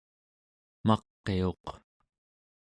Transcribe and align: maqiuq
maqiuq 0.87 1.65